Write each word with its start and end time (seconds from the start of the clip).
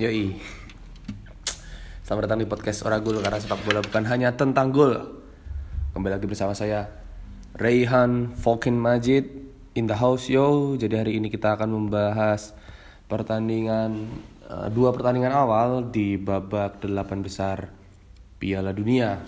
Yoi. 0.00 0.32
Selamat 2.00 2.24
datang 2.24 2.40
di 2.40 2.48
podcast 2.48 2.88
Oragul 2.88 3.20
Karena 3.20 3.36
sepak 3.36 3.60
bola 3.68 3.84
bukan 3.84 4.08
hanya 4.08 4.32
tentang 4.32 4.72
gol. 4.72 4.96
Kembali 5.92 6.16
lagi 6.16 6.24
bersama 6.24 6.56
saya 6.56 6.88
Rayhan 7.52 8.32
Falkin 8.32 8.80
Majid 8.80 9.28
In 9.76 9.84
the 9.84 9.92
house 9.92 10.32
yo. 10.32 10.72
Jadi 10.80 10.96
hari 10.96 11.20
ini 11.20 11.28
kita 11.28 11.52
akan 11.52 11.76
membahas 11.76 12.56
Pertandingan 13.12 14.08
uh, 14.48 14.72
Dua 14.72 14.88
pertandingan 14.96 15.36
awal 15.36 15.92
Di 15.92 16.16
babak 16.16 16.80
delapan 16.80 17.20
besar 17.20 17.68
Piala 18.40 18.72
Dunia 18.72 19.20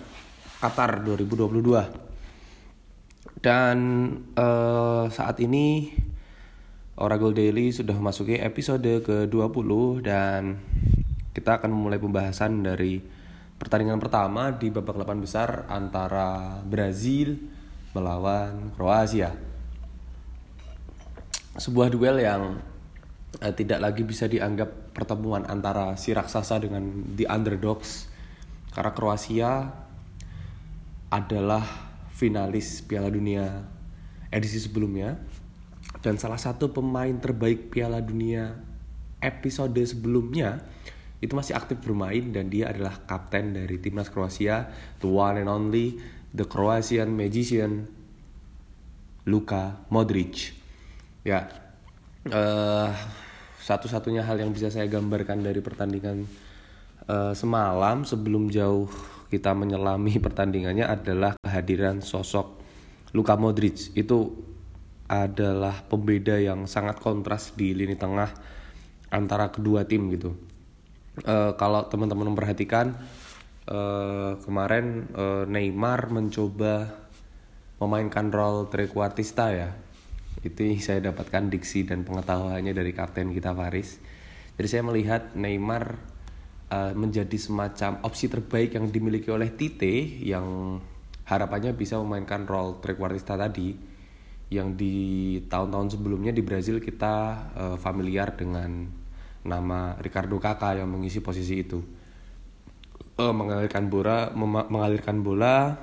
Qatar 0.57 1.05
2022 1.05 3.45
Dan 3.45 3.77
uh, 4.33 5.05
saat 5.05 5.37
ini 5.37 5.93
Oragol 7.03 7.35
Daily 7.35 7.75
sudah 7.75 7.99
memasuki 7.99 8.39
episode 8.39 9.03
ke-20 9.03 9.69
dan 10.07 10.55
kita 11.35 11.59
akan 11.59 11.75
memulai 11.75 11.99
pembahasan 11.99 12.63
dari 12.63 13.03
pertandingan 13.59 13.99
pertama 13.99 14.55
di 14.55 14.71
babak 14.71 14.95
8 14.95 15.19
besar 15.19 15.67
antara 15.67 16.63
Brazil 16.63 17.35
melawan 17.91 18.71
Kroasia. 18.79 19.35
Sebuah 21.59 21.91
duel 21.91 22.23
yang 22.23 22.63
eh, 23.43 23.51
tidak 23.51 23.83
lagi 23.83 24.07
bisa 24.07 24.31
dianggap 24.31 24.95
pertemuan 24.95 25.43
antara 25.43 25.99
si 25.99 26.15
raksasa 26.15 26.63
dengan 26.63 27.03
the 27.19 27.27
underdogs 27.27 28.07
karena 28.71 28.95
Kroasia 28.95 29.75
adalah 31.11 31.67
finalis 32.15 32.79
Piala 32.79 33.11
Dunia 33.11 33.67
edisi 34.31 34.63
sebelumnya 34.63 35.19
dan 36.03 36.19
salah 36.19 36.37
satu 36.37 36.75
pemain 36.75 37.15
terbaik 37.15 37.71
Piala 37.71 38.03
Dunia 38.03 38.51
episode 39.23 39.79
sebelumnya 39.87 40.59
itu 41.23 41.31
masih 41.31 41.55
aktif 41.55 41.79
bermain 41.79 42.35
dan 42.35 42.51
dia 42.51 42.67
adalah 42.67 42.99
kapten 43.07 43.55
dari 43.55 43.79
timnas 43.79 44.11
Kroasia, 44.11 44.67
the 44.99 45.07
one 45.07 45.39
and 45.39 45.47
only 45.47 45.95
the 46.35 46.43
Croatian 46.43 47.15
magician 47.15 47.87
Luka 49.23 49.87
Modric. 49.87 50.51
Ya, 51.23 51.47
uh, 52.27 52.91
satu-satunya 53.63 54.27
hal 54.27 54.43
yang 54.43 54.51
bisa 54.51 54.67
saya 54.67 54.91
gambarkan 54.91 55.39
dari 55.39 55.63
pertandingan 55.63 56.27
uh, 57.07 57.31
semalam 57.31 58.03
sebelum 58.03 58.51
jauh 58.51 58.91
kita 59.31 59.55
menyelami 59.55 60.19
pertandingannya 60.27 60.83
adalah 60.83 61.39
kehadiran 61.39 62.03
sosok 62.03 62.59
Luka 63.15 63.39
Modric. 63.39 63.95
Itu 63.95 64.51
adalah 65.07 65.83
pembeda 65.85 66.39
yang 66.39 66.65
sangat 66.65 66.99
kontras 67.03 67.51
di 67.53 67.75
lini 67.75 67.99
tengah 67.99 68.31
antara 69.11 69.51
kedua 69.53 69.85
tim 69.85 70.09
gitu. 70.09 70.33
Uh, 71.23 71.53
kalau 71.59 71.85
teman-teman 71.85 72.33
memperhatikan 72.33 72.97
uh, 73.69 74.41
kemarin 74.41 75.05
uh, 75.13 75.45
Neymar 75.45 76.09
mencoba 76.09 76.89
memainkan 77.77 78.33
role 78.33 78.71
trequartista 78.71 79.53
ya. 79.53 79.69
Itu 80.41 80.65
saya 80.81 81.13
dapatkan 81.13 81.53
diksi 81.53 81.85
dan 81.85 82.01
pengetahuannya 82.01 82.73
dari 82.73 82.91
kapten 82.91 83.31
kita 83.31 83.53
Faris. 83.53 84.01
Jadi 84.57 84.67
saya 84.67 84.81
melihat 84.81 85.37
Neymar 85.37 86.01
uh, 86.73 86.93
menjadi 86.97 87.37
semacam 87.37 88.01
opsi 88.01 88.31
terbaik 88.31 88.73
yang 88.73 88.89
dimiliki 88.89 89.29
oleh 89.29 89.53
Tite 89.53 90.25
yang 90.25 90.79
harapannya 91.29 91.77
bisa 91.77 92.01
memainkan 92.01 92.49
role 92.49 92.81
trequartista 92.81 93.37
tadi 93.37 93.92
yang 94.55 94.77
di 94.77 95.39
tahun-tahun 95.49 95.97
sebelumnya 95.97 96.29
di 96.29 96.45
Brazil 96.45 96.77
kita 96.77 97.15
uh, 97.57 97.77
familiar 97.81 98.37
dengan 98.37 98.85
nama 99.43 99.97
Ricardo 99.99 100.39
Kakak 100.39 100.79
yang 100.79 100.89
mengisi 100.89 101.19
posisi 101.19 101.65
itu. 101.65 101.79
Uh, 103.13 103.29
mengalirkan 103.29 103.93
bola 103.93 104.33
mengalirkan 104.43 105.21
bola 105.21 105.77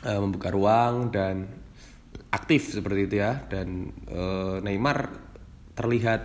uh, 0.00 0.20
membuka 0.20 0.48
ruang 0.48 1.12
dan 1.12 1.48
aktif 2.32 2.72
seperti 2.76 3.00
itu 3.08 3.16
ya. 3.24 3.40
Dan 3.48 3.92
uh, 4.08 4.60
Neymar 4.60 5.08
terlihat 5.72 6.20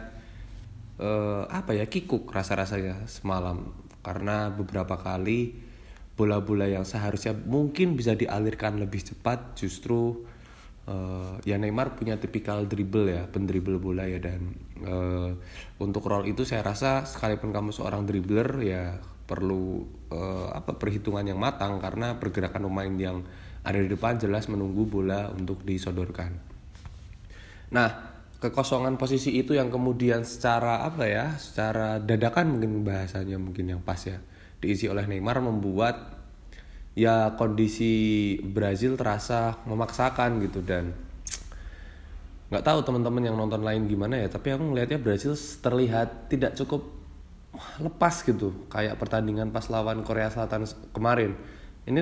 uh, 0.99 1.47
apa 1.47 1.75
ya 1.75 1.87
kikuk 1.87 2.27
rasa-rasanya 2.27 3.07
semalam. 3.07 3.71
Karena 4.03 4.51
beberapa 4.51 4.99
kali 4.99 5.55
bola-bola 6.13 6.69
yang 6.69 6.85
seharusnya 6.85 7.33
mungkin 7.33 7.97
bisa 7.97 8.13
dialirkan 8.13 8.77
lebih 8.77 9.01
cepat 9.01 9.57
justru 9.57 10.29
uh, 10.87 11.39
ya 11.47 11.55
Neymar 11.59 11.95
punya 11.95 12.19
tipikal 12.19 12.67
dribble 12.67 13.11
ya 13.11 13.23
pendribble 13.27 13.79
bola 13.79 14.07
ya 14.07 14.19
dan 14.19 14.51
uh, 14.83 15.31
untuk 15.79 16.07
role 16.07 16.27
itu 16.27 16.43
saya 16.43 16.63
rasa 16.63 17.07
sekalipun 17.07 17.55
kamu 17.55 17.71
seorang 17.71 18.03
dribbler 18.03 18.49
ya 18.63 18.99
perlu 19.23 19.87
uh, 20.11 20.51
apa 20.51 20.75
perhitungan 20.75 21.23
yang 21.23 21.39
matang 21.39 21.79
karena 21.79 22.19
pergerakan 22.19 22.67
pemain 22.67 22.93
yang 22.99 23.17
ada 23.63 23.79
di 23.79 23.87
depan 23.87 24.19
jelas 24.19 24.51
menunggu 24.51 24.83
bola 24.83 25.31
untuk 25.31 25.63
disodorkan. 25.63 26.35
Nah, 27.71 27.89
kekosongan 28.43 28.99
posisi 28.99 29.39
itu 29.39 29.55
yang 29.55 29.71
kemudian 29.71 30.27
secara 30.27 30.83
apa 30.83 31.07
ya, 31.07 31.39
secara 31.39 31.97
dadakan 32.03 32.59
mungkin 32.59 32.83
bahasanya 32.83 33.39
mungkin 33.39 33.71
yang 33.71 33.81
pas 33.81 34.03
ya, 34.03 34.19
diisi 34.59 34.91
oleh 34.91 35.07
Neymar 35.07 35.39
membuat 35.39 36.12
ya 36.93 37.33
kondisi 37.37 38.37
Brazil 38.41 38.93
terasa 38.93 39.57
memaksakan 39.65 40.41
gitu 40.45 40.61
dan 40.61 40.93
nggak 42.53 42.61
tahu 42.61 42.85
teman-teman 42.85 43.33
yang 43.33 43.35
nonton 43.37 43.65
lain 43.65 43.89
gimana 43.89 44.21
ya 44.21 44.29
tapi 44.29 44.53
aku 44.53 44.61
ngelihatnya 44.61 45.01
Brazil 45.01 45.33
terlihat 45.33 46.29
tidak 46.29 46.53
cukup 46.53 47.03
lepas 47.81 48.25
gitu 48.25 48.65
kayak 48.69 48.97
pertandingan 48.97 49.53
pas 49.53 49.65
lawan 49.69 50.01
Korea 50.01 50.29
Selatan 50.33 50.65
kemarin. 50.89 51.37
Ini 51.85 52.01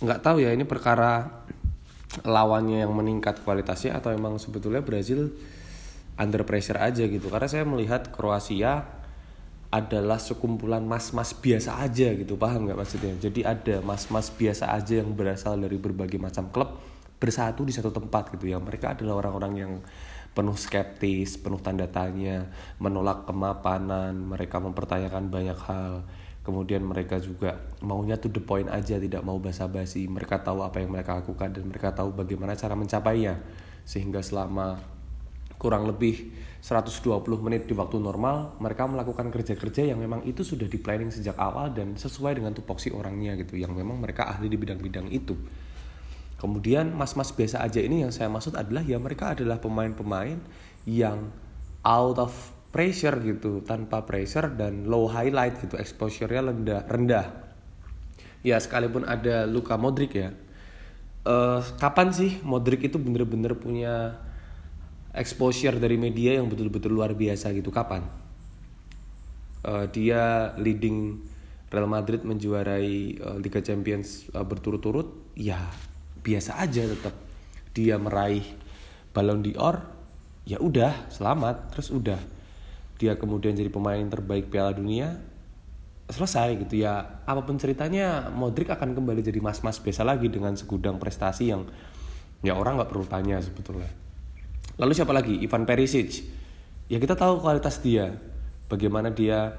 nggak 0.00 0.20
tahu 0.22 0.42
ya 0.42 0.54
ini 0.54 0.62
perkara 0.62 1.42
lawannya 2.26 2.82
yang 2.82 2.94
meningkat 2.94 3.42
kualitasnya 3.46 3.98
atau 3.98 4.10
emang 4.10 4.38
sebetulnya 4.38 4.82
Brazil 4.82 5.30
under 6.18 6.42
pressure 6.46 6.78
aja 6.78 7.06
gitu. 7.06 7.26
Karena 7.30 7.48
saya 7.50 7.66
melihat 7.66 8.10
Kroasia 8.14 8.86
adalah 9.70 10.18
sekumpulan 10.18 10.82
mas-mas 10.82 11.30
biasa 11.30 11.78
aja 11.78 12.10
gitu 12.10 12.34
paham 12.34 12.66
nggak 12.66 12.78
maksudnya? 12.78 13.14
Jadi 13.22 13.46
ada 13.46 13.78
mas-mas 13.86 14.26
biasa 14.34 14.74
aja 14.74 14.98
yang 14.98 15.14
berasal 15.14 15.54
dari 15.62 15.78
berbagai 15.78 16.18
macam 16.18 16.50
klub 16.50 16.82
bersatu 17.22 17.62
di 17.62 17.70
satu 17.70 17.94
tempat 17.94 18.34
gitu 18.34 18.50
ya. 18.50 18.58
Mereka 18.58 18.98
adalah 18.98 19.22
orang-orang 19.22 19.52
yang 19.54 19.72
penuh 20.30 20.54
skeptis 20.54 21.42
penuh 21.42 21.58
tanda 21.58 21.90
tanya 21.90 22.46
menolak 22.78 23.26
kemapanan 23.26 24.14
mereka 24.14 24.62
mempertanyakan 24.62 25.30
banyak 25.30 25.58
hal. 25.66 26.06
Kemudian 26.40 26.82
mereka 26.82 27.20
juga 27.20 27.60
maunya 27.84 28.16
to 28.16 28.32
the 28.32 28.42
point 28.42 28.66
aja 28.72 28.96
tidak 28.98 29.22
mau 29.22 29.38
basa-basi. 29.38 30.08
Mereka 30.10 30.42
tahu 30.42 30.66
apa 30.66 30.82
yang 30.82 30.90
mereka 30.90 31.20
lakukan 31.20 31.52
dan 31.54 31.68
mereka 31.68 31.94
tahu 31.94 32.10
bagaimana 32.10 32.58
cara 32.58 32.74
mencapainya. 32.74 33.38
Sehingga 33.86 34.24
selama 34.24 34.80
kurang 35.60 35.84
lebih 35.84 36.32
120 36.64 37.20
menit 37.44 37.68
di 37.68 37.76
waktu 37.76 38.00
normal 38.00 38.56
mereka 38.60 38.88
melakukan 38.88 39.28
kerja-kerja 39.28 39.92
yang 39.92 40.00
memang 40.00 40.24
itu 40.24 40.40
sudah 40.40 40.64
di 40.64 40.80
planning 40.80 41.12
sejak 41.12 41.36
awal 41.36 41.68
dan 41.72 42.00
sesuai 42.00 42.40
dengan 42.40 42.56
tupoksi 42.56 42.88
orangnya 42.92 43.36
gitu 43.36 43.60
yang 43.60 43.76
memang 43.76 44.00
mereka 44.00 44.28
ahli 44.28 44.48
di 44.48 44.56
bidang-bidang 44.56 45.12
itu. 45.12 45.36
Kemudian 46.40 46.96
mas-mas 46.96 47.36
biasa 47.36 47.60
aja 47.60 47.84
ini 47.84 48.00
yang 48.00 48.12
saya 48.12 48.32
maksud 48.32 48.56
adalah 48.56 48.80
ya 48.80 48.96
mereka 48.96 49.36
adalah 49.36 49.60
pemain-pemain 49.60 50.40
yang 50.88 51.28
out 51.84 52.16
of 52.16 52.32
pressure 52.72 53.20
gitu 53.20 53.60
tanpa 53.60 54.08
pressure 54.08 54.48
dan 54.56 54.88
low 54.88 55.04
highlight 55.04 55.60
gitu 55.60 55.76
exposure-nya 55.76 56.40
rendah 56.40 56.80
rendah. 56.88 57.26
Ya 58.40 58.56
sekalipun 58.56 59.04
ada 59.04 59.44
Luka 59.44 59.76
Modric 59.76 60.16
ya. 60.16 60.32
Uh, 61.20 61.60
kapan 61.76 62.16
sih 62.16 62.40
Modric 62.40 62.80
itu 62.88 62.96
bener-bener 62.96 63.52
punya 63.60 64.16
exposure 65.14 65.78
dari 65.78 65.98
media 65.98 66.38
yang 66.38 66.46
betul-betul 66.46 66.94
luar 66.94 67.14
biasa 67.14 67.50
gitu. 67.54 67.74
Kapan? 67.74 68.06
Uh, 69.60 69.84
dia 69.92 70.54
leading 70.56 71.20
Real 71.70 71.86
Madrid 71.86 72.24
menjuarai 72.26 73.20
uh, 73.20 73.38
Liga 73.38 73.62
Champions 73.62 74.30
uh, 74.34 74.46
berturut-turut. 74.46 75.34
Ya 75.34 75.70
biasa 76.20 76.60
aja 76.60 76.84
tetap 76.86 77.14
dia 77.74 77.98
meraih 77.98 78.44
Ballon 79.10 79.42
d'Or. 79.42 79.82
Ya 80.46 80.58
udah 80.62 80.94
selamat. 81.10 81.74
Terus 81.74 81.88
udah. 81.90 82.20
Dia 83.00 83.16
kemudian 83.16 83.56
jadi 83.56 83.72
pemain 83.72 84.02
terbaik 84.06 84.50
Piala 84.50 84.74
Dunia. 84.74 85.18
Selesai 86.10 86.58
gitu 86.66 86.82
ya. 86.82 87.22
Apa 87.22 87.46
pun 87.46 87.54
ceritanya 87.54 88.30
Modric 88.34 88.66
akan 88.70 88.98
kembali 88.98 89.22
jadi 89.22 89.38
mas-mas 89.38 89.78
biasa 89.78 90.02
lagi 90.02 90.26
dengan 90.26 90.58
segudang 90.58 90.98
prestasi 90.98 91.54
yang 91.54 91.70
ya 92.40 92.56
orang 92.56 92.80
nggak 92.80 92.90
perlu 92.90 93.06
tanya 93.06 93.36
sebetulnya 93.38 94.09
Lalu 94.80 94.92
siapa 94.96 95.12
lagi? 95.12 95.36
Ivan 95.44 95.68
Perisic. 95.68 96.24
Ya 96.88 96.96
kita 96.96 97.14
tahu 97.14 97.44
kualitas 97.44 97.84
dia. 97.84 98.16
Bagaimana 98.72 99.12
dia 99.12 99.52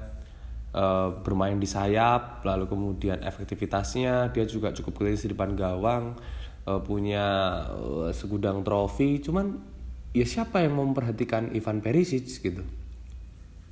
uh, 0.74 1.22
bermain 1.22 1.56
di 1.56 1.68
sayap, 1.68 2.42
lalu 2.42 2.66
kemudian 2.66 3.22
efektivitasnya, 3.22 4.34
dia 4.34 4.44
juga 4.44 4.74
cukup 4.74 5.04
klinis 5.04 5.22
di 5.22 5.30
depan 5.30 5.54
gawang, 5.54 6.18
uh, 6.66 6.80
punya 6.82 7.24
uh, 7.70 8.10
segudang 8.10 8.66
trofi. 8.66 9.22
Cuman 9.22 9.62
ya 10.10 10.26
siapa 10.26 10.60
yang 10.66 10.74
memperhatikan 10.74 11.54
Ivan 11.54 11.78
Perisic 11.78 12.26
gitu? 12.26 12.66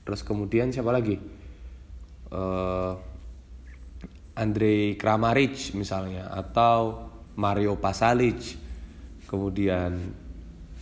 Terus 0.06 0.22
kemudian 0.22 0.70
siapa 0.70 0.94
lagi? 0.94 1.18
uh, 2.30 2.94
Andrei 4.38 4.96
Kramaric 4.96 5.74
misalnya 5.76 6.30
atau 6.30 7.10
Mario 7.36 7.76
Pasalic 7.76 8.56
kemudian 9.26 10.14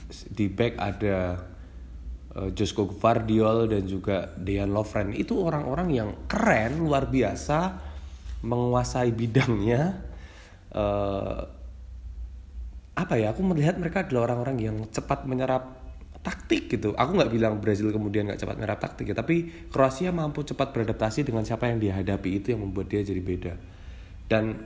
di 0.09 0.49
back 0.49 0.75
ada 0.81 1.37
uh, 2.37 2.49
Josko 2.53 2.89
Gvardiol 2.89 3.69
dan 3.69 3.85
juga 3.85 4.33
Dejan 4.37 4.73
Lovren 4.73 5.13
itu 5.13 5.37
orang-orang 5.37 5.89
yang 5.93 6.11
keren 6.25 6.81
luar 6.81 7.09
biasa 7.09 7.77
menguasai 8.45 9.11
bidangnya 9.13 9.99
uh, 10.73 11.41
apa 12.99 13.15
ya 13.15 13.31
aku 13.31 13.47
melihat 13.47 13.79
mereka 13.79 14.03
adalah 14.03 14.33
orang-orang 14.33 14.57
yang 14.59 14.77
cepat 14.91 15.23
menyerap 15.23 15.79
taktik 16.19 16.67
gitu. 16.67 16.99
Aku 16.99 17.15
nggak 17.15 17.31
bilang 17.31 17.63
Brazil 17.63 17.95
kemudian 17.95 18.27
nggak 18.27 18.43
cepat 18.43 18.59
menyerap 18.59 18.79
taktik 18.83 19.07
ya, 19.07 19.15
tapi 19.15 19.71
Kroasia 19.71 20.11
mampu 20.11 20.43
cepat 20.43 20.75
beradaptasi 20.75 21.23
dengan 21.23 21.47
siapa 21.47 21.71
yang 21.71 21.79
dihadapi 21.79 22.43
itu 22.43 22.53
yang 22.53 22.67
membuat 22.67 22.91
dia 22.91 23.07
jadi 23.07 23.23
beda. 23.23 23.55
Dan 24.27 24.59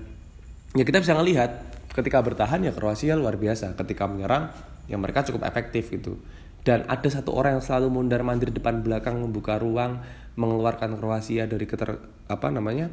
ya 0.73 0.83
kita 0.83 1.05
bisa 1.05 1.12
ngelihat 1.12 1.50
ketika 1.93 2.25
bertahan 2.25 2.65
ya 2.65 2.73
Kroasia 2.73 3.15
luar 3.21 3.37
biasa, 3.37 3.77
ketika 3.77 4.09
menyerang 4.09 4.49
ya 4.87 4.96
mereka 4.99 5.26
cukup 5.26 5.46
efektif 5.46 5.90
gitu. 5.93 6.19
Dan 6.62 6.87
ada 6.87 7.08
satu 7.11 7.34
orang 7.34 7.58
yang 7.58 7.64
selalu 7.64 7.90
mundar 7.90 8.23
mandir 8.23 8.55
depan 8.55 8.87
belakang 8.87 9.19
membuka 9.19 9.58
ruang 9.58 9.99
mengeluarkan 10.38 10.94
Kroasia 10.94 11.50
dari 11.50 11.67
keter 11.67 11.99
apa 12.31 12.49
namanya 12.55 12.87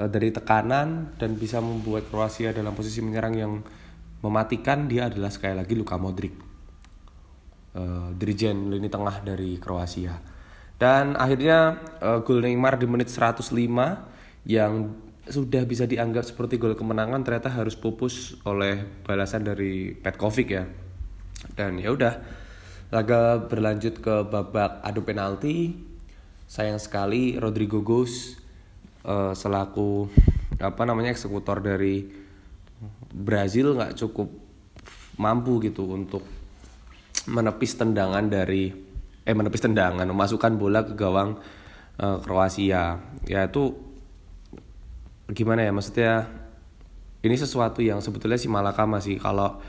eh, 0.00 0.08
dari 0.08 0.32
tekanan 0.32 1.14
dan 1.20 1.36
bisa 1.36 1.60
membuat 1.60 2.08
Kroasia 2.08 2.56
dalam 2.56 2.72
posisi 2.72 3.04
menyerang 3.04 3.34
yang 3.36 3.52
mematikan 4.24 4.88
dia 4.88 5.12
adalah 5.12 5.28
sekali 5.28 5.56
lagi 5.56 5.76
Luka 5.76 5.96
Modric 5.96 6.50
uh, 7.74 8.10
lini 8.16 8.88
tengah 8.90 9.22
dari 9.22 9.56
Kroasia. 9.60 10.18
Dan 10.80 11.12
akhirnya 11.16 11.76
uh, 12.00 12.24
gol 12.24 12.40
Neymar 12.40 12.80
di 12.80 12.88
menit 12.88 13.12
105 13.12 13.52
yang 14.48 14.72
sudah 15.28 15.62
bisa 15.68 15.84
dianggap 15.84 16.24
seperti 16.24 16.56
gol 16.56 16.72
kemenangan 16.74 17.20
ternyata 17.20 17.52
harus 17.52 17.76
pupus 17.76 18.40
oleh 18.48 19.04
balasan 19.04 19.44
dari 19.44 19.92
Petkovic 19.92 20.48
ya. 20.48 20.64
Dan 21.54 21.80
ya 21.80 21.94
udah 21.94 22.20
laga 22.90 23.46
berlanjut 23.46 24.02
ke 24.02 24.14
babak 24.26 24.82
adu 24.82 25.06
penalti. 25.06 25.76
Sayang 26.50 26.82
sekali 26.82 27.38
Rodrigo 27.38 27.80
Gos 27.86 28.40
uh, 29.06 29.32
selaku 29.32 30.10
apa 30.60 30.82
namanya 30.84 31.14
eksekutor 31.14 31.62
dari 31.62 32.04
Brazil 33.10 33.78
nggak 33.78 33.96
cukup 33.96 34.28
mampu 35.20 35.60
gitu 35.64 35.88
untuk 35.88 36.24
menepis 37.28 37.76
tendangan 37.76 38.24
dari 38.28 38.72
eh 39.24 39.36
menepis 39.36 39.62
tendangan 39.62 40.08
memasukkan 40.08 40.56
bola 40.56 40.82
ke 40.84 40.96
gawang 40.96 41.36
uh, 42.00 42.18
Kroasia 42.24 42.98
ya 43.28 43.40
itu 43.44 43.76
gimana 45.30 45.62
ya 45.62 45.70
maksudnya 45.70 46.26
ini 47.20 47.36
sesuatu 47.36 47.84
yang 47.84 48.00
sebetulnya 48.00 48.40
si 48.40 48.48
Malakama 48.48 48.98
sih 48.98 49.20
kalau 49.20 49.60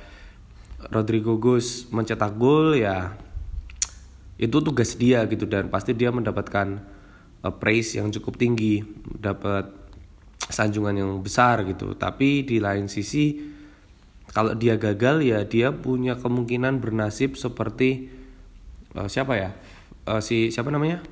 Rodrigo 0.90 1.38
Gus 1.38 1.86
mencetak 1.94 2.34
gol 2.40 2.80
ya 2.80 3.14
itu 4.42 4.58
tugas 4.66 4.98
dia 4.98 5.22
gitu 5.30 5.46
dan 5.46 5.70
pasti 5.70 5.94
dia 5.94 6.10
mendapatkan 6.10 6.82
uh, 7.46 7.54
praise 7.54 7.94
yang 7.94 8.10
cukup 8.10 8.42
tinggi 8.42 8.82
dapat 9.06 9.70
sanjungan 10.50 10.98
yang 10.98 11.12
besar 11.22 11.62
gitu. 11.70 11.94
Tapi 11.94 12.42
di 12.42 12.58
lain 12.58 12.90
sisi 12.90 13.38
kalau 14.34 14.58
dia 14.58 14.82
gagal 14.82 15.22
ya 15.22 15.46
dia 15.46 15.70
punya 15.70 16.18
kemungkinan 16.18 16.82
bernasib 16.82 17.38
seperti 17.38 18.10
uh, 18.98 19.06
siapa 19.06 19.38
ya? 19.38 19.50
Uh, 20.10 20.18
si 20.18 20.50
siapa 20.50 20.74
namanya? 20.74 21.06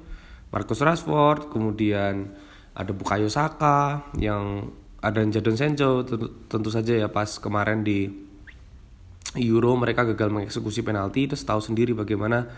Marcus 0.50 0.82
Rashford 0.82 1.54
kemudian 1.54 2.34
ada 2.74 2.90
Bukayo 2.90 3.30
Saka 3.30 4.10
yang 4.18 4.74
ada 5.00 5.22
Jadon 5.22 5.54
Sancho 5.54 6.02
tentu, 6.02 6.34
tentu 6.50 6.70
saja 6.74 6.98
ya 6.98 7.08
pas 7.14 7.30
kemarin 7.38 7.86
di 7.86 8.29
Euro 9.38 9.78
mereka 9.78 10.08
gagal 10.10 10.34
mengeksekusi 10.34 10.82
penalti. 10.82 11.30
Terus 11.30 11.46
tahu 11.46 11.62
sendiri 11.62 11.94
bagaimana 11.94 12.50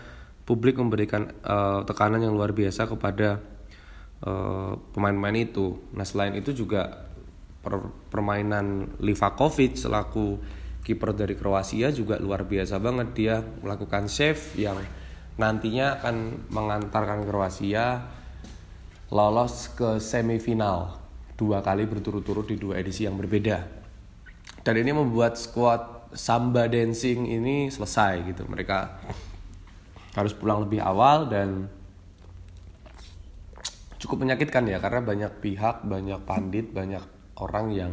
publik 0.48 0.80
memberikan 0.80 1.28
uh, 1.44 1.84
tekanan 1.84 2.24
yang 2.24 2.32
luar 2.32 2.56
biasa 2.56 2.88
kepada 2.88 3.52
pemain-pemain 4.94 5.34
uh, 5.34 5.46
itu. 5.50 5.66
Nah 5.98 6.06
selain 6.06 6.38
itu 6.38 6.54
juga 6.54 7.10
per 7.58 7.90
permainan 8.06 8.94
Livakovic 9.02 9.74
selaku 9.74 10.38
kiper 10.86 11.10
dari 11.14 11.34
Kroasia 11.34 11.90
juga 11.90 12.22
luar 12.22 12.46
biasa 12.46 12.78
banget. 12.78 13.08
Dia 13.18 13.42
melakukan 13.42 14.06
save 14.06 14.38
yang 14.58 14.78
nantinya 15.38 15.98
akan 15.98 16.46
mengantarkan 16.54 17.26
Kroasia 17.26 18.06
lolos 19.10 19.74
ke 19.74 19.98
semifinal. 19.98 21.02
Dua 21.34 21.58
kali 21.58 21.82
berturut-turut 21.90 22.46
di 22.46 22.54
dua 22.54 22.78
edisi 22.78 23.02
yang 23.02 23.18
berbeda. 23.18 23.66
Dan 24.62 24.78
ini 24.78 24.94
membuat 24.94 25.34
squad 25.34 26.01
samba 26.12 26.68
dancing 26.68 27.28
ini 27.28 27.68
selesai 27.72 28.32
gitu 28.32 28.44
mereka 28.48 29.00
harus 30.12 30.36
pulang 30.36 30.64
lebih 30.68 30.84
awal 30.84 31.28
dan 31.28 31.68
cukup 33.96 34.26
menyakitkan 34.26 34.66
ya 34.68 34.82
karena 34.82 35.00
banyak 35.00 35.32
pihak 35.40 35.86
banyak 35.88 36.20
pandit 36.26 36.68
banyak 36.68 37.04
orang 37.38 37.66
yang 37.72 37.92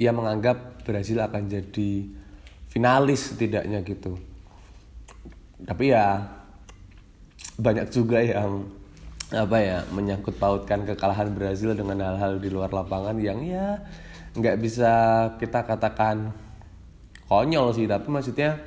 ia 0.00 0.10
menganggap 0.10 0.82
Brazil 0.86 1.20
akan 1.20 1.50
jadi 1.50 2.08
finalis 2.72 3.32
setidaknya 3.32 3.84
gitu. 3.84 4.16
Tapi 5.62 5.92
ya 5.92 6.24
banyak 7.60 7.86
juga 7.92 8.18
yang 8.24 8.66
apa 9.32 9.56
ya 9.60 9.78
menyangkut 9.92 10.36
pautkan 10.36 10.84
kekalahan 10.84 11.32
Brazil 11.32 11.72
dengan 11.76 12.00
hal-hal 12.00 12.40
di 12.40 12.48
luar 12.52 12.68
lapangan 12.72 13.16
yang 13.16 13.40
ya 13.44 13.80
nggak 14.32 14.56
bisa 14.60 14.92
kita 15.36 15.64
katakan 15.64 16.32
konyol 17.32 17.72
sih 17.72 17.88
tapi 17.88 18.12
maksudnya 18.12 18.60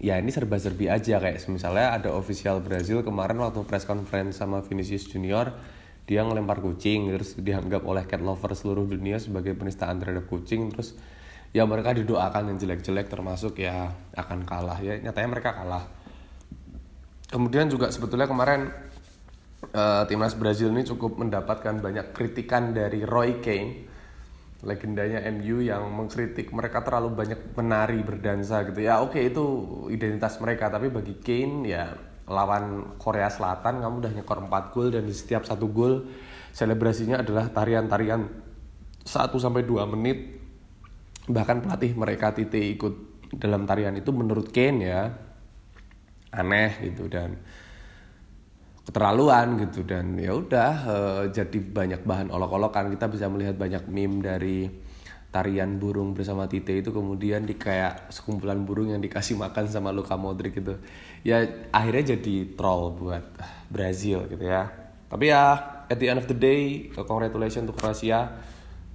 ya 0.00 0.16
ini 0.16 0.32
serba-serbi 0.32 0.88
aja. 0.88 1.20
Kayak 1.20 1.44
misalnya 1.52 1.92
ada 2.00 2.10
official 2.16 2.64
Brazil 2.64 3.04
kemarin 3.04 3.36
waktu 3.44 3.60
press 3.68 3.84
conference 3.84 4.40
sama 4.40 4.64
Vinicius 4.64 5.04
Junior 5.12 5.52
dia 6.02 6.26
ngelempar 6.26 6.58
kucing 6.58 7.14
terus 7.14 7.38
dianggap 7.38 7.86
oleh 7.86 8.02
cat 8.08 8.18
lover 8.18 8.50
seluruh 8.58 8.88
dunia 8.90 9.22
sebagai 9.22 9.54
penistaan 9.54 10.02
terhadap 10.02 10.26
kucing 10.26 10.74
terus 10.74 10.98
ya 11.54 11.62
mereka 11.62 11.94
didoakan 11.94 12.50
yang 12.50 12.58
jelek-jelek 12.58 13.06
termasuk 13.12 13.60
ya 13.60 13.92
akan 14.16 14.42
kalah. 14.48 14.80
Ya 14.80 14.98
nyatanya 14.98 15.28
mereka 15.28 15.52
kalah. 15.54 15.84
Kemudian 17.30 17.70
juga 17.70 17.88
sebetulnya 17.94 18.26
kemarin 18.28 18.68
uh, 19.72 20.04
timnas 20.10 20.34
Brazil 20.34 20.74
ini 20.74 20.82
cukup 20.84 21.16
mendapatkan 21.22 21.78
banyak 21.78 22.10
kritikan 22.12 22.74
dari 22.74 23.06
Roy 23.06 23.38
Keane 23.38 23.91
legendanya 24.62 25.26
MU 25.34 25.58
yang 25.58 25.90
mengkritik 25.90 26.54
mereka 26.54 26.86
terlalu 26.86 27.18
banyak 27.18 27.58
menari 27.58 27.98
berdansa 28.06 28.62
gitu. 28.70 28.78
Ya 28.78 29.02
oke 29.02 29.18
okay, 29.18 29.34
itu 29.34 29.44
identitas 29.90 30.38
mereka. 30.38 30.70
Tapi 30.70 30.86
bagi 30.88 31.18
Kane 31.18 31.66
ya 31.66 31.90
lawan 32.30 32.94
Korea 32.96 33.26
Selatan 33.26 33.82
kamu 33.82 33.94
udah 33.98 34.12
nyekor 34.14 34.38
4 34.46 34.72
gol 34.74 34.88
dan 34.94 35.04
di 35.04 35.14
setiap 35.14 35.42
satu 35.42 35.66
gol 35.66 36.06
selebrasinya 36.54 37.18
adalah 37.20 37.50
tarian-tarian 37.50 38.22
1 39.02 39.10
sampai 39.34 39.66
2 39.66 39.92
menit. 39.98 40.18
Bahkan 41.26 41.66
pelatih 41.66 41.92
mereka 41.98 42.30
Tite 42.30 42.62
ikut 42.62 42.94
dalam 43.34 43.66
tarian 43.66 43.98
itu 43.98 44.14
menurut 44.14 44.54
Kane 44.54 44.78
ya 44.86 45.10
aneh 46.30 46.70
gitu. 46.86 47.10
Dan 47.10 47.34
keterlaluan 48.86 49.58
gitu. 49.62 49.86
Dan 49.86 50.18
ya 50.18 50.34
udah 50.34 50.72
uh, 50.86 51.22
jadi 51.30 51.58
banyak 51.58 52.02
bahan 52.02 52.28
olok-olokan. 52.30 52.90
Kita 52.92 53.06
bisa 53.10 53.26
melihat 53.30 53.58
banyak 53.58 53.86
meme 53.88 54.22
dari 54.22 54.70
tarian 55.32 55.80
burung 55.80 56.12
bersama 56.12 56.44
Tite 56.44 56.84
itu 56.84 56.92
kemudian 56.92 57.48
di 57.48 57.56
kayak 57.56 58.12
sekumpulan 58.12 58.68
burung 58.68 58.92
yang 58.92 59.00
dikasih 59.00 59.40
makan 59.40 59.64
sama 59.64 59.88
Luka 59.88 60.14
Modric 60.14 60.60
gitu. 60.60 60.76
Ya 61.24 61.48
akhirnya 61.72 62.14
jadi 62.14 62.52
troll 62.52 62.92
buat 62.92 63.24
Brazil 63.72 64.28
gitu 64.28 64.44
ya. 64.44 64.68
Tapi 65.08 65.32
ya 65.32 65.56
at 65.88 65.96
the 65.96 66.12
end 66.12 66.20
of 66.20 66.28
the 66.28 66.36
day 66.36 66.92
congratulations 66.92 67.64
untuk 67.64 67.80
Kroasia 67.80 68.28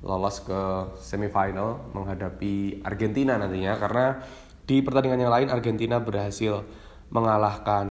lolos 0.05 0.45
ke 0.45 0.93
semifinal 1.01 1.89
menghadapi 1.97 2.85
Argentina 2.85 3.33
nantinya. 3.41 3.73
Karena 3.81 4.21
di 4.69 4.85
pertandingan 4.85 5.25
yang 5.25 5.33
lain 5.33 5.49
Argentina 5.49 5.97
berhasil 5.97 6.61
mengalahkan 7.09 7.89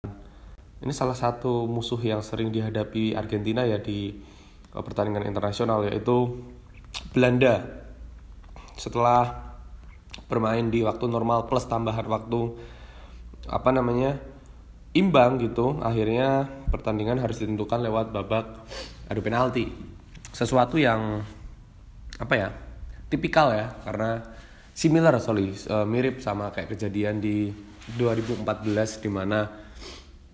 ini 0.86 0.94
salah 0.94 1.18
satu 1.18 1.66
musuh 1.66 1.98
yang 1.98 2.22
sering 2.22 2.54
dihadapi 2.54 3.18
Argentina 3.18 3.66
ya 3.66 3.82
di 3.82 4.14
pertandingan 4.70 5.26
internasional 5.26 5.82
yaitu 5.82 6.46
Belanda. 7.10 7.82
Setelah 8.78 9.50
bermain 10.30 10.70
di 10.70 10.86
waktu 10.86 11.10
normal 11.10 11.50
plus 11.50 11.66
tambahan 11.66 12.06
waktu 12.06 12.54
apa 13.50 13.74
namanya 13.74 14.22
imbang 14.94 15.42
gitu 15.42 15.82
akhirnya 15.82 16.46
pertandingan 16.70 17.18
harus 17.18 17.42
ditentukan 17.42 17.82
lewat 17.82 18.14
babak 18.14 18.62
adu 19.10 19.20
penalti. 19.26 19.74
Sesuatu 20.30 20.78
yang 20.78 21.26
apa 22.22 22.34
ya 22.38 22.48
tipikal 23.10 23.50
ya 23.50 23.74
karena 23.82 24.22
similar 24.70 25.18
sorry 25.18 25.50
uh, 25.66 25.82
mirip 25.82 26.22
sama 26.22 26.54
kayak 26.54 26.78
kejadian 26.78 27.18
di 27.18 27.50
2014 27.98 29.02
di 29.02 29.10
mana 29.10 29.65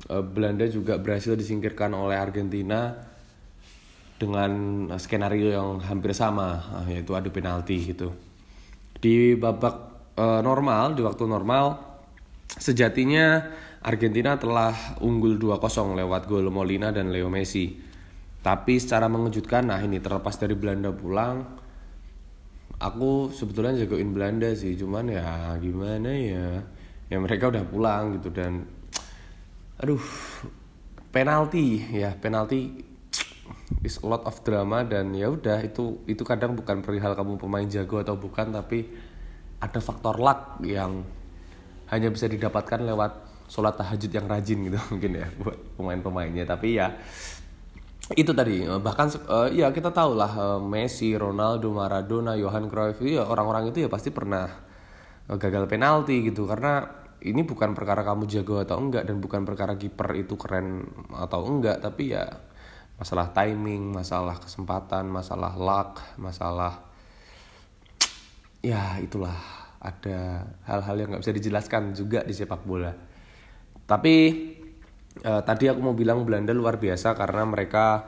uh, 0.08 0.24
Belanda 0.24 0.66
juga 0.66 0.98
berhasil 0.98 1.36
disingkirkan 1.36 1.92
oleh 1.94 2.16
Argentina 2.18 2.94
dengan 4.16 4.50
skenario 5.02 5.50
yang 5.50 5.82
hampir 5.82 6.14
sama 6.14 6.62
uh, 6.82 6.86
yaitu 6.86 7.12
adu 7.14 7.34
penalti 7.34 7.94
gitu. 7.94 8.14
Di 9.02 9.34
babak 9.34 9.76
uh, 10.18 10.40
normal 10.40 10.94
di 10.94 11.02
waktu 11.02 11.26
normal 11.26 11.78
sejatinya 12.46 13.42
Argentina 13.82 14.38
telah 14.38 15.02
unggul 15.02 15.38
2-0 15.42 15.98
lewat 15.98 16.30
gol 16.30 16.46
Molina 16.54 16.94
dan 16.94 17.10
Leo 17.10 17.26
Messi. 17.26 17.74
Tapi 18.42 18.78
secara 18.78 19.06
mengejutkan 19.06 19.70
nah 19.70 19.78
ini 19.78 20.02
terlepas 20.02 20.34
dari 20.34 20.54
Belanda 20.58 20.90
pulang 20.90 21.62
aku 22.82 23.30
sebetulnya 23.30 23.86
jagoin 23.86 24.10
Belanda 24.10 24.50
sih 24.58 24.74
cuman 24.74 25.06
ya 25.06 25.54
gimana 25.62 26.10
ya? 26.10 26.46
Ya 27.06 27.16
mereka 27.22 27.54
udah 27.54 27.62
pulang 27.62 28.18
gitu 28.18 28.34
dan 28.34 28.66
aduh 29.82 30.00
penalti. 31.10 31.82
Ya 31.90 32.14
penalti 32.14 32.86
is 33.82 33.98
a 33.98 34.06
lot 34.06 34.22
of 34.24 34.38
drama 34.46 34.86
dan 34.86 35.10
ya 35.12 35.26
udah 35.26 35.58
itu 35.66 36.00
itu 36.06 36.22
kadang 36.22 36.54
bukan 36.54 36.80
perihal 36.80 37.18
kamu 37.18 37.36
pemain 37.36 37.66
jago 37.66 37.98
atau 37.98 38.14
bukan 38.14 38.54
tapi 38.54 38.86
ada 39.58 39.78
faktor 39.82 40.22
luck 40.22 40.62
yang 40.62 41.02
hanya 41.90 42.08
bisa 42.08 42.30
didapatkan 42.30 42.82
lewat 42.82 43.12
sholat 43.50 43.76
tahajud 43.76 44.08
yang 44.08 44.26
rajin 44.30 44.58
gitu 44.64 44.78
mungkin 44.94 45.12
ya 45.18 45.26
buat 45.42 45.58
pemain-pemainnya. 45.76 46.46
Tapi 46.46 46.78
ya 46.78 46.94
itu 48.14 48.32
tadi. 48.32 48.64
Bahkan 48.64 49.06
uh, 49.28 49.48
ya 49.50 49.74
kita 49.74 49.90
tahu 49.90 50.14
lah 50.14 50.32
uh, 50.32 50.60
Messi, 50.62 51.12
Ronaldo, 51.18 51.74
Maradona, 51.74 52.38
Johan 52.38 52.70
Cruyff 52.70 53.02
ya 53.02 53.26
orang-orang 53.26 53.74
itu 53.74 53.84
ya 53.84 53.88
pasti 53.90 54.14
pernah 54.14 54.46
gagal 55.26 55.66
penalti 55.66 56.22
gitu. 56.22 56.46
Karena 56.46 57.01
ini 57.22 57.46
bukan 57.46 57.74
perkara 57.74 58.02
kamu 58.02 58.26
jago 58.26 58.58
atau 58.58 58.82
enggak 58.82 59.06
dan 59.06 59.22
bukan 59.22 59.46
perkara 59.46 59.78
kiper 59.78 60.10
itu 60.18 60.34
keren 60.34 60.82
atau 61.14 61.46
enggak 61.46 61.78
tapi 61.78 62.14
ya 62.14 62.26
masalah 62.98 63.30
timing 63.30 63.94
masalah 63.94 64.38
kesempatan 64.38 65.10
masalah 65.10 65.54
luck 65.54 66.02
masalah 66.18 66.92
ya 68.62 68.96
itulah. 69.02 69.34
Ada 69.82 70.46
hal-hal 70.70 70.96
yang 70.96 71.08
nggak 71.10 71.22
bisa 71.26 71.34
dijelaskan 71.34 71.82
juga 71.90 72.22
di 72.22 72.30
sepak 72.30 72.62
bola. 72.62 72.94
Tapi 73.82 74.14
eh, 75.18 75.42
tadi 75.42 75.64
aku 75.66 75.82
mau 75.82 75.92
bilang 75.92 76.22
Belanda 76.22 76.54
luar 76.54 76.78
biasa 76.78 77.18
karena 77.18 77.42
mereka 77.42 78.06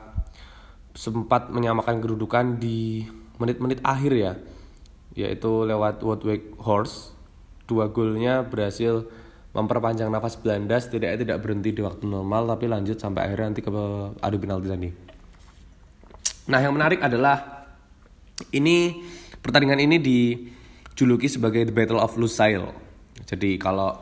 sempat 0.95 1.51
menyamakan 1.51 1.99
kedudukan 1.99 2.55
di 2.55 3.03
menit-menit 3.35 3.83
akhir 3.83 4.13
ya 4.15 4.33
yaitu 5.15 5.67
lewat 5.67 5.99
Woodwick 5.99 6.55
Horse 6.63 7.14
dua 7.65 7.89
golnya 7.89 8.45
berhasil 8.45 9.05
memperpanjang 9.55 10.11
nafas 10.11 10.35
Belanda 10.35 10.75
setidaknya 10.75 11.17
tidak 11.23 11.37
berhenti 11.39 11.71
di 11.71 11.81
waktu 11.81 12.03
normal 12.03 12.51
tapi 12.51 12.67
lanjut 12.67 12.99
sampai 12.99 13.29
akhirnya 13.29 13.55
nanti 13.55 13.61
ke 13.63 13.71
adu 14.19 14.37
penalti 14.37 14.67
tadi. 14.67 14.89
Nah 16.51 16.59
yang 16.59 16.75
menarik 16.75 16.99
adalah 17.01 17.67
ini 18.51 19.01
pertandingan 19.39 19.79
ini 19.79 19.97
dijuluki 19.97 21.31
sebagai 21.31 21.63
the 21.65 21.73
Battle 21.73 22.03
of 22.03 22.19
Lusail. 22.19 22.69
Jadi 23.23 23.55
kalau 23.55 23.95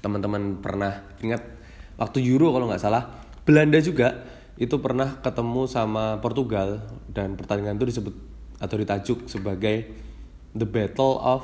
teman-teman 0.00 0.58
pernah 0.58 1.04
ingat 1.20 1.44
waktu 2.00 2.24
Euro 2.24 2.50
kalau 2.50 2.66
nggak 2.66 2.82
salah 2.82 3.24
Belanda 3.44 3.78
juga 3.78 4.24
itu 4.56 4.80
pernah 4.80 5.20
ketemu 5.20 5.68
sama 5.68 6.18
Portugal 6.24 6.80
dan 7.12 7.36
pertandingan 7.36 7.76
itu 7.76 7.92
disebut 7.92 8.14
atau 8.56 8.76
ditajuk 8.80 9.28
sebagai 9.28 9.92
the 10.56 10.64
Battle 10.64 11.20
of 11.20 11.42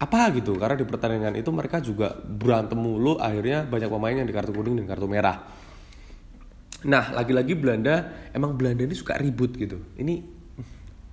apa 0.00 0.32
gitu 0.32 0.56
karena 0.56 0.80
di 0.80 0.88
pertandingan 0.88 1.36
itu 1.36 1.52
mereka 1.52 1.76
juga 1.84 2.16
berantem 2.16 2.80
mulu 2.80 3.20
akhirnya 3.20 3.68
banyak 3.68 3.92
pemain 3.92 4.16
yang 4.16 4.24
di 4.24 4.32
kartu 4.32 4.56
kuning 4.56 4.80
dan 4.80 4.88
kartu 4.88 5.04
merah. 5.04 5.44
Nah 6.88 7.12
lagi-lagi 7.12 7.52
Belanda 7.52 8.08
emang 8.32 8.56
Belanda 8.56 8.88
ini 8.88 8.96
suka 8.96 9.20
ribut 9.20 9.52
gitu. 9.60 9.76
Ini 10.00 10.24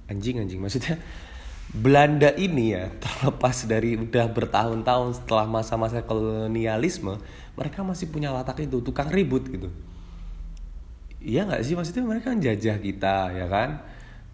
anjing 0.07 0.39
anjing 0.39 0.63
maksudnya 0.63 0.95
Belanda 1.67 2.31
ini 2.39 2.79
ya 2.79 2.87
terlepas 3.03 3.67
dari 3.67 3.99
udah 3.99 4.31
bertahun-tahun 4.31 5.19
setelah 5.19 5.51
masa-masa 5.51 5.99
kolonialisme 6.07 7.19
mereka 7.59 7.83
masih 7.83 8.07
punya 8.07 8.31
watak 8.31 8.63
itu 8.63 8.79
tukang 8.79 9.11
ribut 9.11 9.51
gitu. 9.51 9.67
Iya 11.19 11.43
nggak 11.43 11.59
sih? 11.59 11.75
Maksudnya 11.75 12.07
mereka 12.07 12.31
jajah 12.31 12.79
kita 12.79 13.35
ya 13.35 13.51
kan 13.51 13.83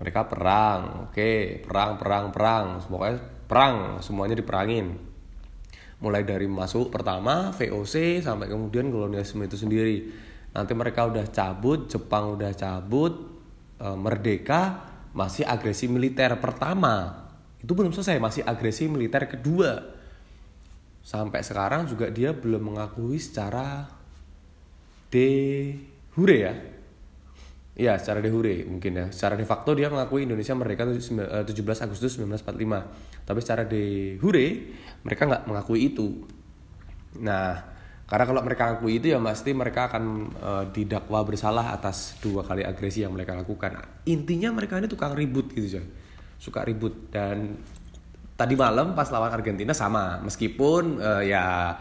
mereka 0.03 0.27
perang 0.27 1.07
oke 1.07 1.63
perang 1.63 1.95
perang 1.95 2.25
perang. 2.35 2.65
Pokoknya 2.83 3.23
perang 3.47 3.75
semuanya 4.03 4.35
diperangin. 4.35 4.99
Mulai 6.03 6.27
dari 6.27 6.43
masuk 6.43 6.91
pertama 6.91 7.55
VOC 7.55 8.19
sampai 8.19 8.51
kemudian 8.51 8.91
kolonialisme 8.91 9.47
itu 9.47 9.55
sendiri. 9.55 10.11
Nanti 10.51 10.75
mereka 10.75 11.07
udah 11.07 11.23
cabut 11.31 11.87
Jepang 11.87 12.35
udah 12.35 12.51
cabut 12.51 13.15
e, 13.79 13.87
merdeka 13.95 14.91
masih 15.15 15.47
agresi 15.47 15.87
militer 15.87 16.35
pertama. 16.43 17.23
Itu 17.63 17.71
belum 17.71 17.95
selesai 17.95 18.19
masih 18.19 18.43
agresi 18.43 18.91
militer 18.91 19.23
kedua. 19.31 19.79
Sampai 20.99 21.47
sekarang 21.47 21.87
juga 21.87 22.11
dia 22.11 22.35
belum 22.35 22.75
mengakui 22.75 23.23
secara 23.23 23.87
de 25.07 25.31
hure 26.19 26.35
ya 26.35 26.72
Ya, 27.73 27.97
secara 27.97 28.21
de 28.21 28.29
jure 28.29 28.69
mungkin 28.69 28.93
ya. 28.93 29.05
Secara 29.09 29.33
de 29.33 29.49
facto 29.49 29.73
dia 29.73 29.89
mengakui 29.89 30.29
Indonesia 30.29 30.53
merdeka 30.53 30.85
17 30.85 31.49
eh, 31.49 31.85
Agustus 31.89 32.21
1945. 32.21 33.25
Tapi 33.25 33.39
secara 33.41 33.65
de 33.65 34.15
jure 34.21 34.47
mereka 35.01 35.25
nggak 35.25 35.43
mengakui 35.49 35.89
itu. 35.89 36.21
Nah, 37.17 37.65
karena 38.05 38.29
kalau 38.29 38.41
mereka 38.45 38.63
mengakui 38.69 39.01
itu 39.01 39.09
ya 39.09 39.17
pasti 39.17 39.57
mereka 39.57 39.89
akan 39.89 40.03
uh, 40.37 40.63
didakwa 40.69 41.25
bersalah 41.25 41.73
atas 41.73 42.21
dua 42.21 42.45
kali 42.45 42.61
agresi 42.61 43.01
yang 43.01 43.17
mereka 43.17 43.33
lakukan. 43.33 43.73
Intinya 44.05 44.53
mereka 44.53 44.77
ini 44.77 44.85
tukang 44.85 45.17
ribut 45.17 45.49
gitu 45.49 45.81
coy. 45.81 45.85
Suka 46.37 46.61
ribut 46.61 47.09
dan 47.09 47.57
tadi 48.37 48.53
malam 48.53 48.93
pas 48.93 49.09
lawan 49.09 49.33
Argentina 49.33 49.73
sama. 49.73 50.21
Meskipun 50.21 51.01
uh, 51.01 51.25
ya 51.25 51.73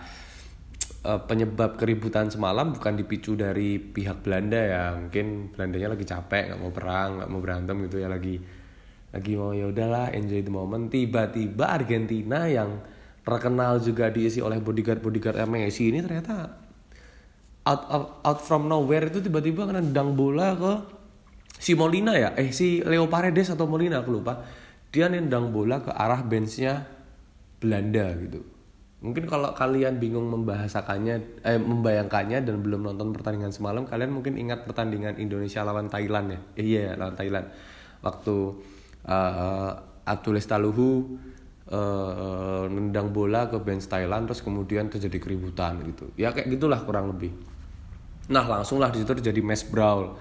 uh, 1.03 1.21
penyebab 1.27 1.77
keributan 1.79 2.31
semalam 2.31 2.75
bukan 2.75 2.95
dipicu 2.99 3.35
dari 3.35 3.79
pihak 3.79 4.23
Belanda 4.23 4.59
ya. 4.59 4.85
Mungkin 4.99 5.55
Belandanya 5.55 5.89
lagi 5.95 6.05
capek 6.07 6.43
nggak 6.53 6.61
mau 6.63 6.73
perang 6.73 7.11
nggak 7.21 7.31
mau 7.31 7.41
berantem 7.43 7.77
gitu 7.87 7.97
ya. 8.03 8.09
Lagi 8.11 8.39
lagi 9.13 9.33
mau 9.37 9.53
ya 9.53 9.69
udahlah 9.69 10.15
enjoy 10.15 10.41
the 10.43 10.53
moment. 10.53 10.89
Tiba-tiba 10.89 11.65
Argentina 11.69 12.47
yang 12.49 12.81
terkenal 13.23 13.79
juga 13.79 14.11
diisi 14.11 14.43
oleh 14.43 14.59
bodyguard 14.59 14.99
bodyguard 14.99 15.39
Messi 15.47 15.95
ini 15.95 16.03
ternyata 16.03 16.59
out, 17.63 17.83
out 17.87 18.09
out 18.27 18.41
from 18.43 18.67
nowhere 18.67 19.07
itu 19.07 19.23
tiba-tiba 19.23 19.63
kena 19.63 19.79
dang 19.79 20.19
bola 20.19 20.59
ke 20.59 20.73
si 21.59 21.75
Molina 21.75 22.15
ya. 22.19 22.35
Eh 22.35 22.51
si 22.51 22.83
Leo 22.83 23.07
Paredes 23.07 23.51
atau 23.53 23.67
Molina 23.67 24.03
aku 24.03 24.11
lupa. 24.23 24.43
Dia 24.93 25.09
nendang 25.09 25.57
bola 25.57 25.81
ke 25.81 25.89
arah 25.89 26.21
benchnya 26.21 26.85
Belanda 27.57 28.13
gitu 28.21 28.52
Mungkin 29.03 29.27
kalau 29.27 29.51
kalian 29.51 29.99
bingung 29.99 30.31
membahasakannya, 30.31 31.43
eh, 31.43 31.59
membayangkannya 31.59 32.47
dan 32.47 32.63
belum 32.63 32.87
nonton 32.87 33.11
pertandingan 33.11 33.51
semalam, 33.51 33.83
kalian 33.83 34.15
mungkin 34.15 34.39
ingat 34.39 34.63
pertandingan 34.63 35.19
Indonesia 35.19 35.67
lawan 35.67 35.91
Thailand 35.91 36.27
ya? 36.31 36.41
Eh, 36.55 36.67
iya, 36.79 36.95
lawan 36.95 37.19
Thailand. 37.19 37.51
Waktu 37.99 38.37
uh, 39.11 39.71
Abdullah 40.07 40.47
Taluhu 40.47 41.19
uh, 41.67 42.71
nendang 42.71 43.11
bola 43.11 43.51
ke 43.51 43.59
bench 43.59 43.91
Thailand, 43.91 44.31
terus 44.31 44.39
kemudian 44.39 44.87
terjadi 44.87 45.19
keributan 45.19 45.83
gitu. 45.83 46.07
Ya 46.15 46.31
kayak 46.31 46.55
gitulah 46.55 46.79
kurang 46.87 47.11
lebih. 47.11 47.35
Nah 48.31 48.47
langsunglah 48.47 48.95
di 48.95 49.03
situ 49.03 49.19
terjadi 49.19 49.43
mass 49.43 49.67
brawl. 49.67 50.15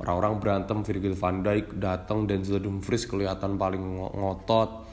Orang-orang 0.00 0.40
berantem, 0.40 0.80
Virgil 0.80 1.14
van 1.14 1.44
Dijk 1.44 1.76
datang, 1.76 2.24
Denzel 2.24 2.64
Dumfries 2.64 3.04
kelihatan 3.04 3.60
paling 3.60 4.00
ngotot 4.16 4.88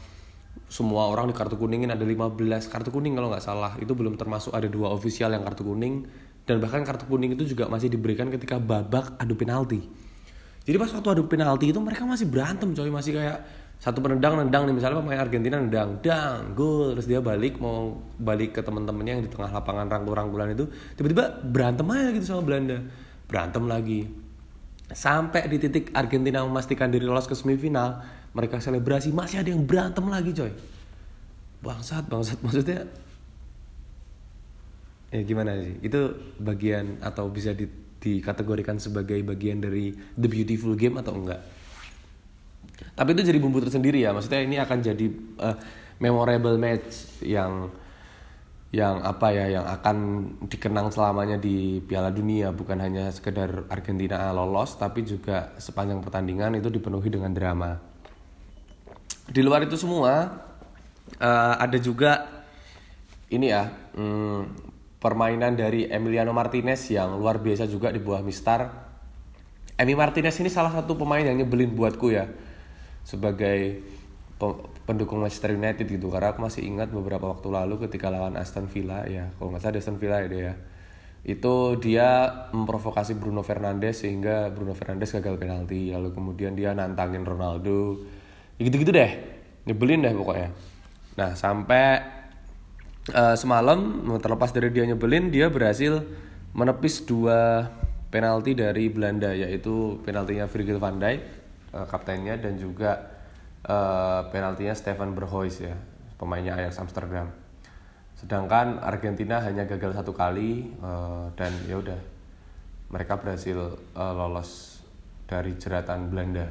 semua 0.69 1.09
orang 1.09 1.25
di 1.25 1.35
kartu 1.35 1.57
kuningin 1.57 1.89
ada 1.89 2.05
15 2.05 2.37
kartu 2.69 2.93
kuning 2.93 3.17
kalau 3.17 3.33
nggak 3.33 3.41
salah. 3.41 3.73
Itu 3.81 3.97
belum 3.97 4.21
termasuk 4.21 4.53
ada 4.53 4.69
dua 4.69 4.93
ofisial 4.93 5.33
yang 5.33 5.41
kartu 5.41 5.65
kuning. 5.65 6.05
Dan 6.45 6.61
bahkan 6.61 6.85
kartu 6.85 7.09
kuning 7.09 7.33
itu 7.33 7.49
juga 7.49 7.65
masih 7.65 7.89
diberikan 7.89 8.29
ketika 8.29 8.61
babak 8.61 9.17
adu 9.17 9.33
penalti. 9.33 9.81
Jadi 10.69 10.77
pas 10.77 10.93
waktu 10.93 11.09
adu 11.09 11.25
penalti 11.25 11.73
itu 11.73 11.81
mereka 11.81 12.05
masih 12.05 12.29
berantem 12.29 12.69
coy. 12.77 12.85
Masih 12.93 13.17
kayak 13.17 13.41
satu 13.81 13.97
penendang 13.97 14.37
nendang 14.37 14.69
nih. 14.69 14.77
Misalnya 14.77 15.01
pemain 15.01 15.17
Argentina 15.17 15.57
nendang 15.57 16.05
dang 16.05 16.53
gol. 16.53 16.93
Terus 16.93 17.09
dia 17.09 17.19
balik 17.25 17.57
mau 17.57 17.97
balik 18.21 18.53
ke 18.53 18.61
teman-temannya 18.61 19.13
yang 19.17 19.23
di 19.25 19.31
tengah 19.33 19.49
lapangan 19.49 19.89
rangkul-rangkulan 19.89 20.53
itu. 20.53 20.69
Tiba-tiba 20.93 21.49
berantem 21.49 21.89
aja 21.89 22.13
gitu 22.13 22.25
sama 22.29 22.45
Belanda. 22.45 22.77
Berantem 23.25 23.65
lagi. 23.65 24.05
Sampai 24.93 25.49
di 25.49 25.57
titik 25.57 25.89
Argentina 25.97 26.45
memastikan 26.45 26.93
diri 26.93 27.09
lolos 27.09 27.25
ke 27.25 27.33
semifinal 27.33 28.18
mereka 28.33 28.61
selebrasi. 28.61 29.09
Masih 29.13 29.41
ada 29.41 29.49
yang 29.49 29.63
berantem 29.65 30.05
lagi 30.07 30.31
coy. 30.33 30.51
Bangsat 31.59 32.05
bangsat. 32.07 32.39
Maksudnya 32.39 32.85
ya 35.09 35.21
gimana 35.25 35.57
sih? 35.59 35.75
Itu 35.81 36.15
bagian 36.37 37.01
atau 37.01 37.27
bisa 37.29 37.51
di, 37.57 37.65
dikategorikan 37.99 38.77
sebagai 38.77 39.17
bagian 39.25 39.59
dari 39.59 39.91
the 40.15 40.29
beautiful 40.29 40.77
game 40.77 41.01
atau 41.01 41.17
enggak? 41.17 41.41
Tapi 42.95 43.09
itu 43.15 43.21
jadi 43.27 43.39
bumbu 43.41 43.59
tersendiri 43.59 44.03
ya. 44.03 44.15
Maksudnya 44.15 44.41
ini 44.43 44.55
akan 44.59 44.77
jadi 44.79 45.05
uh, 45.39 45.55
memorable 45.99 46.55
match 46.55 47.23
yang 47.23 47.71
yang 48.69 49.01
apa 49.01 49.33
ya 49.33 49.49
yang 49.49 49.65
akan 49.65 49.97
dikenang 50.45 50.93
selamanya 50.93 51.41
di 51.41 51.81
Piala 51.83 52.13
Dunia. 52.13 52.53
Bukan 52.53 52.77
hanya 52.77 53.09
sekedar 53.09 53.65
Argentina 53.67 54.29
lolos 54.29 54.77
tapi 54.77 55.01
juga 55.03 55.57
sepanjang 55.57 55.99
pertandingan 56.05 56.55
itu 56.55 56.69
dipenuhi 56.69 57.09
dengan 57.09 57.33
drama. 57.33 57.88
Di 59.29 59.45
luar 59.45 59.61
itu 59.61 59.77
semua 59.77 60.41
uh, 61.21 61.55
ada 61.61 61.77
juga 61.77 62.25
ini 63.29 63.53
ya 63.53 63.69
hmm, 63.93 64.41
permainan 64.97 65.53
dari 65.53 65.85
Emiliano 65.85 66.33
Martinez 66.33 66.81
yang 66.89 67.13
luar 67.21 67.37
biasa 67.37 67.69
juga 67.69 67.93
di 67.93 68.01
bawah 68.01 68.25
Mistar. 68.25 68.89
Emi 69.79 69.95
Martinez 69.95 70.35
ini 70.43 70.51
salah 70.51 70.75
satu 70.75 70.99
pemain 70.99 71.23
yang 71.23 71.39
nyebelin 71.39 71.71
buatku 71.71 72.11
ya 72.11 72.27
sebagai 73.07 73.79
pendukung 74.83 75.23
Manchester 75.23 75.55
United 75.55 75.87
gitu. 75.87 76.11
Karena 76.11 76.35
aku 76.35 76.43
masih 76.43 76.67
ingat 76.67 76.91
beberapa 76.91 77.31
waktu 77.31 77.47
lalu 77.47 77.87
ketika 77.87 78.11
lawan 78.11 78.35
Aston 78.35 78.67
Villa 78.67 79.07
ya 79.07 79.31
kalau 79.39 79.55
nggak 79.55 79.61
salah 79.63 79.79
Aston 79.79 80.01
Villa 80.01 80.25
ya 80.25 80.51
ya. 80.51 80.53
Itu 81.21 81.77
dia 81.77 82.27
memprovokasi 82.51 83.13
Bruno 83.13 83.45
Fernandes 83.45 84.03
sehingga 84.03 84.49
Bruno 84.51 84.73
Fernandes 84.73 85.15
gagal 85.15 85.37
penalti. 85.37 85.93
Lalu 85.93 86.11
kemudian 86.11 86.57
dia 86.57 86.73
nantangin 86.73 87.23
Ronaldo 87.23 88.03
ya 88.59 88.61
gitu-gitu 88.67 88.91
deh. 88.91 89.11
Nyebelin 89.63 90.03
deh 90.03 90.13
pokoknya. 90.13 90.49
Nah 91.15 91.33
sampai 91.33 92.03
uh, 93.15 93.35
semalam 93.39 94.03
terlepas 94.19 94.51
dari 94.51 94.69
dia 94.69 94.83
nyebelin 94.85 95.31
dia 95.31 95.47
berhasil 95.47 96.03
menepis 96.51 97.07
dua 97.07 97.71
penalti 98.09 98.57
dari 98.57 98.89
Belanda 98.89 99.31
yaitu 99.31 100.01
penaltinya 100.03 100.49
Virgil 100.49 100.81
van 100.81 100.97
Dijk 100.99 101.19
uh, 101.73 101.85
kaptennya 101.85 102.35
dan 102.41 102.57
juga 102.57 103.15
uh, 103.65 104.27
penaltinya 104.33 104.73
Stefan 104.73 105.13
Berhuis 105.13 105.61
ya 105.61 105.77
pemainnya 106.19 106.57
Ajax 106.59 106.81
Amsterdam. 106.83 107.31
Sedangkan 108.19 108.83
Argentina 108.83 109.39
hanya 109.39 109.63
gagal 109.63 109.95
satu 109.95 110.11
kali 110.11 110.75
uh, 110.83 111.31
dan 111.39 111.55
ya 111.63 111.79
udah 111.79 111.99
mereka 112.91 113.15
berhasil 113.15 113.79
uh, 113.95 114.13
lolos 114.17 114.81
dari 115.29 115.55
jeratan 115.55 116.09
Belanda. 116.11 116.49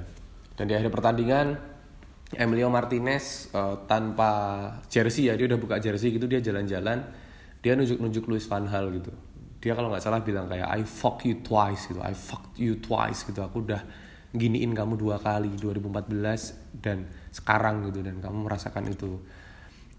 Dan 0.56 0.70
di 0.70 0.74
akhir 0.78 0.88
pertandingan 0.94 1.58
Emilio 2.36 2.68
Martinez 2.68 3.48
uh, 3.56 3.88
tanpa 3.88 4.30
jersey 4.92 5.32
ya 5.32 5.34
dia 5.38 5.48
udah 5.48 5.56
buka 5.56 5.80
jersey 5.80 6.12
gitu 6.12 6.28
dia 6.28 6.44
jalan-jalan 6.44 7.00
dia 7.58 7.72
nunjuk-nunjuk 7.74 8.24
Luis 8.30 8.46
Van 8.46 8.66
Hal 8.70 8.90
gitu. 8.94 9.10
Dia 9.58 9.74
kalau 9.74 9.90
nggak 9.90 10.02
salah 10.02 10.22
bilang 10.22 10.46
kayak 10.46 10.70
I 10.70 10.86
fuck 10.86 11.26
you 11.26 11.42
twice 11.42 11.90
gitu. 11.90 11.98
I 11.98 12.14
fuck 12.14 12.54
you 12.54 12.78
twice 12.78 13.26
gitu. 13.26 13.42
Aku 13.42 13.66
udah 13.66 13.82
giniin 14.30 14.70
kamu 14.76 14.94
dua 14.94 15.18
kali 15.18 15.50
2014 15.58 16.78
dan 16.78 17.10
sekarang 17.34 17.90
gitu. 17.90 18.06
Dan 18.06 18.22
kamu 18.22 18.46
merasakan 18.46 18.86
itu. 18.86 19.18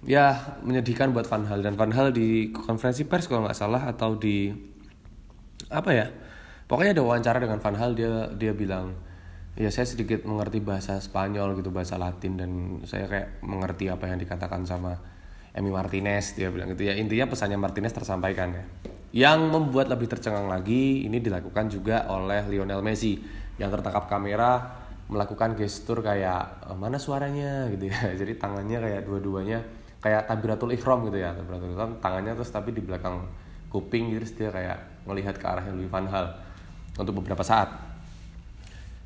Ya 0.08 0.56
menyedihkan 0.64 1.12
buat 1.12 1.28
Van 1.28 1.44
Hal 1.44 1.60
dan 1.60 1.76
Van 1.76 1.92
Hal 1.92 2.16
di 2.16 2.56
konferensi 2.56 3.04
pers 3.04 3.28
kalau 3.28 3.44
nggak 3.44 3.58
salah 3.58 3.84
atau 3.92 4.16
di 4.16 4.48
apa 5.68 5.92
ya 5.92 6.08
pokoknya 6.72 6.96
ada 6.96 7.04
wawancara 7.04 7.44
dengan 7.44 7.60
Van 7.60 7.76
Hal 7.76 8.00
dia 8.00 8.32
dia 8.32 8.56
bilang 8.56 8.96
ya 9.60 9.68
saya 9.76 9.84
sedikit 9.84 10.24
mengerti 10.24 10.64
bahasa 10.64 10.96
Spanyol 11.04 11.60
gitu 11.60 11.68
bahasa 11.68 12.00
Latin 12.00 12.40
dan 12.40 12.52
saya 12.88 13.12
kayak 13.12 13.44
mengerti 13.44 13.92
apa 13.92 14.08
yang 14.08 14.16
dikatakan 14.16 14.64
sama 14.64 14.96
Emi 15.52 15.68
Martinez 15.68 16.40
dia 16.40 16.48
bilang 16.48 16.72
gitu. 16.72 16.88
Ya 16.88 16.96
intinya 16.96 17.28
pesannya 17.28 17.60
Martinez 17.60 17.92
tersampaikan 17.92 18.56
ya. 18.56 18.64
Yang 19.12 19.52
membuat 19.52 19.92
lebih 19.92 20.08
tercengang 20.08 20.48
lagi 20.48 21.04
ini 21.04 21.20
dilakukan 21.20 21.68
juga 21.68 22.08
oleh 22.08 22.48
Lionel 22.48 22.80
Messi. 22.80 23.20
Yang 23.60 23.78
tertangkap 23.82 24.08
kamera 24.08 24.80
melakukan 25.12 25.60
gestur 25.60 26.00
kayak 26.00 26.64
e, 26.64 26.72
mana 26.80 26.96
suaranya? 26.96 27.68
gitu 27.76 27.92
ya. 27.92 28.00
Jadi 28.20 28.40
tangannya 28.40 28.80
kayak 28.80 29.02
dua-duanya 29.04 29.60
kayak 30.00 30.32
tabiratul 30.32 30.72
ikhram 30.72 31.04
gitu 31.12 31.20
ya 31.20 31.36
tabiratul 31.36 31.76
ikhram 31.76 32.00
tangannya 32.00 32.32
terus 32.32 32.52
tapi 32.56 32.72
di 32.72 32.80
belakang 32.80 33.20
kuping 33.68 34.16
gitu 34.16 34.24
terus 34.24 34.34
dia 34.40 34.50
kayak 34.50 35.04
melihat 35.04 35.36
ke 35.36 35.44
arahnya 35.44 35.76
Louis 35.76 35.92
van 35.92 36.08
Hal 36.08 36.40
untuk 36.96 37.20
beberapa 37.20 37.44
saat 37.44 37.89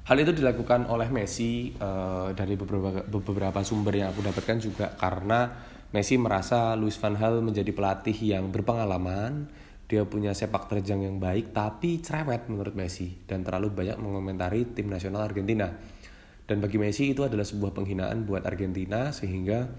hal 0.04 0.18
itu 0.20 0.32
dilakukan 0.36 0.92
oleh 0.92 1.08
Messi 1.08 1.72
uh, 1.80 2.36
dari 2.36 2.60
beberapa 2.60 3.08
beberapa 3.08 3.60
sumber 3.64 4.04
yang 4.04 4.12
aku 4.12 4.20
dapatkan 4.20 4.58
juga 4.60 4.92
karena 5.00 5.72
Messi 5.94 6.18
merasa 6.18 6.74
Louis 6.74 6.98
van 6.98 7.16
Hal 7.16 7.40
menjadi 7.40 7.70
pelatih 7.70 8.18
yang 8.18 8.50
berpengalaman 8.50 9.48
dia 9.88 10.10
punya 10.10 10.34
sepak 10.34 10.72
terjang 10.72 11.06
yang 11.06 11.22
baik 11.22 11.54
tapi 11.54 12.02
cerewet 12.02 12.50
menurut 12.50 12.74
Messi 12.74 13.14
dan 13.30 13.46
terlalu 13.46 13.70
banyak 13.72 14.02
mengomentari 14.02 14.66
tim 14.74 14.90
nasional 14.90 15.24
Argentina. 15.24 15.70
Dan 16.44 16.60
bagi 16.60 16.76
Messi 16.76 17.16
itu 17.16 17.24
adalah 17.24 17.48
sebuah 17.48 17.72
penghinaan 17.72 18.28
buat 18.28 18.44
Argentina 18.44 19.16
sehingga 19.16 19.72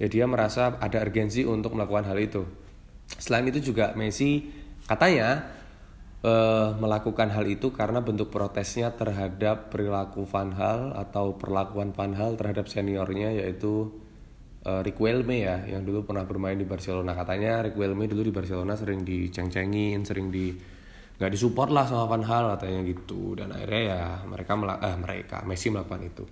ya 0.00 0.08
dia 0.10 0.26
merasa 0.26 0.74
ada 0.82 0.98
urgensi 0.98 1.46
untuk 1.46 1.78
melakukan 1.78 2.10
hal 2.10 2.18
itu. 2.18 2.42
Selain 3.20 3.46
itu 3.46 3.62
juga 3.62 3.94
Messi 3.94 4.50
katanya 4.88 5.44
uh, 6.24 6.72
melakukan 6.80 7.28
hal 7.30 7.44
itu 7.44 7.70
karena 7.70 8.00
bentuk 8.00 8.32
protesnya 8.32 8.96
terhadap 8.96 9.68
perilaku 9.68 10.24
Van 10.24 10.50
Hal 10.56 10.96
atau 10.96 11.36
perlakuan 11.36 11.92
Van 11.92 12.16
Hal 12.16 12.40
terhadap 12.40 12.66
seniornya 12.66 13.36
yaitu 13.36 13.92
uh, 14.64 14.80
Rick 14.80 14.98
Welme 14.98 15.44
ya 15.44 15.68
yang 15.68 15.84
dulu 15.84 16.08
pernah 16.08 16.24
bermain 16.24 16.56
di 16.56 16.64
Barcelona. 16.64 17.12
Katanya 17.12 17.68
Rick 17.68 17.76
Welme 17.76 18.08
dulu 18.08 18.24
di 18.24 18.32
Barcelona 18.32 18.74
sering 18.74 19.04
diceng-cengin 19.04 20.00
sering 20.02 20.32
di 20.32 20.50
nggak 21.14 21.30
disupport 21.30 21.70
lah 21.70 21.84
sama 21.86 22.08
Van 22.08 22.24
Hal 22.24 22.56
katanya 22.56 22.80
gitu. 22.88 23.36
Dan 23.36 23.52
akhirnya 23.52 23.82
ya 23.84 24.02
mereka 24.24 24.52
melak 24.56 24.80
eh, 24.82 24.96
mereka 24.96 25.36
Messi 25.44 25.68
melakukan 25.68 26.02
itu. 26.02 26.24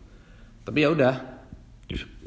Tapi 0.62 0.78
ya 0.80 0.88
udah 0.90 1.14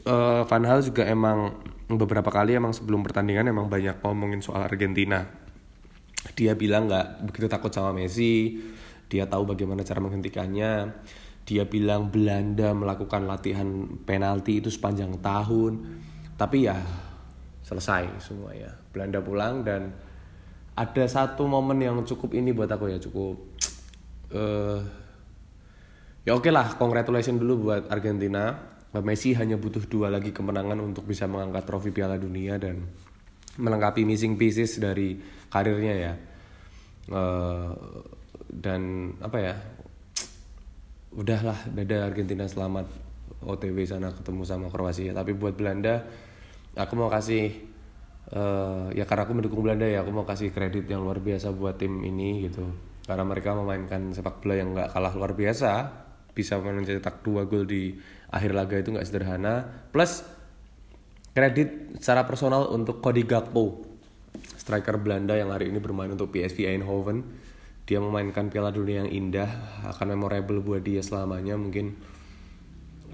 uh, 0.06 0.42
Van 0.46 0.64
Hal 0.64 0.86
juga 0.86 1.04
emang 1.10 1.58
beberapa 1.86 2.30
kali 2.30 2.58
emang 2.58 2.74
sebelum 2.74 3.06
pertandingan 3.06 3.50
emang 3.50 3.70
banyak 3.70 4.02
ngomongin 4.02 4.42
soal 4.42 4.66
Argentina 4.66 5.45
dia 6.34 6.58
bilang 6.58 6.90
nggak 6.90 7.30
begitu 7.30 7.46
takut 7.46 7.70
sama 7.70 7.94
Messi. 7.94 8.58
Dia 9.06 9.30
tahu 9.30 9.46
bagaimana 9.46 9.86
cara 9.86 10.02
menghentikannya. 10.02 10.90
Dia 11.46 11.64
bilang 11.70 12.10
Belanda 12.10 12.74
melakukan 12.74 13.30
latihan 13.30 13.86
penalti 14.02 14.58
itu 14.58 14.74
sepanjang 14.74 15.22
tahun. 15.22 16.02
Tapi 16.34 16.66
ya 16.66 16.82
selesai 17.62 18.18
semua 18.18 18.58
ya. 18.58 18.74
Belanda 18.90 19.22
pulang 19.22 19.62
dan 19.62 19.94
ada 20.76 21.04
satu 21.06 21.46
momen 21.46 21.80
yang 21.80 22.02
cukup 22.02 22.34
ini 22.34 22.52
buat 22.52 22.68
aku 22.68 22.92
ya 22.92 23.00
cukup 23.00 23.40
uh, 24.36 24.84
ya 26.28 26.36
oke 26.36 26.44
okay 26.44 26.52
lah 26.52 26.76
congratulations 26.76 27.38
dulu 27.38 27.70
buat 27.70 27.88
Argentina. 27.94 28.74
Messi 28.96 29.36
hanya 29.36 29.60
butuh 29.60 29.84
dua 29.92 30.08
lagi 30.08 30.32
kemenangan 30.32 30.80
untuk 30.80 31.04
bisa 31.04 31.28
mengangkat 31.28 31.68
trofi 31.68 31.92
Piala 31.92 32.16
Dunia 32.16 32.56
dan 32.56 32.88
melengkapi 33.56 34.04
missing 34.04 34.36
pieces 34.36 34.78
dari 34.80 35.20
karirnya 35.52 35.94
ya. 35.96 36.14
Uh, 37.12 37.72
dan 38.50 39.14
apa 39.22 39.38
ya? 39.40 39.56
Udahlah 41.16 41.72
dadah 41.72 42.12
Argentina 42.12 42.44
selamat 42.44 42.92
OTW 43.46 43.88
sana 43.88 44.12
ketemu 44.12 44.44
sama 44.44 44.68
Kroasia. 44.68 45.16
Tapi 45.16 45.32
buat 45.38 45.56
Belanda 45.56 46.04
aku 46.76 46.94
mau 47.00 47.08
kasih 47.08 47.56
uh, 48.36 48.92
ya 48.92 49.08
karena 49.08 49.24
aku 49.24 49.34
mendukung 49.38 49.64
Belanda 49.64 49.88
ya 49.88 50.04
aku 50.04 50.12
mau 50.12 50.28
kasih 50.28 50.52
kredit 50.52 50.90
yang 50.92 51.08
luar 51.08 51.24
biasa 51.24 51.56
buat 51.56 51.80
tim 51.80 52.04
ini 52.04 52.52
gitu. 52.52 52.68
Karena 53.06 53.24
mereka 53.24 53.54
memainkan 53.54 54.12
sepak 54.12 54.42
bola 54.42 54.56
yang 54.58 54.74
nggak 54.74 54.92
kalah 54.92 55.14
luar 55.14 55.38
biasa 55.38 55.72
bisa 56.36 56.60
mencetak 56.60 57.24
dua 57.24 57.48
gol 57.48 57.64
di 57.64 57.96
akhir 58.28 58.52
laga 58.52 58.76
itu 58.82 58.92
nggak 58.92 59.08
sederhana. 59.08 59.64
Plus 59.94 60.26
kredit 61.36 62.00
secara 62.00 62.24
personal 62.24 62.72
untuk 62.72 63.04
Cody 63.04 63.28
Gakpo. 63.28 63.84
Striker 64.56 64.96
Belanda 64.96 65.36
yang 65.36 65.52
hari 65.52 65.68
ini 65.68 65.84
bermain 65.84 66.08
untuk 66.08 66.32
PSV 66.32 66.72
Eindhoven. 66.72 67.28
Dia 67.86 68.00
memainkan 68.00 68.48
Piala 68.48 68.72
Dunia 68.72 69.04
yang 69.04 69.12
indah 69.12 69.52
akan 69.94 70.16
memorable 70.16 70.64
buat 70.64 70.82
dia 70.82 71.04
selamanya 71.04 71.60
mungkin. 71.60 71.92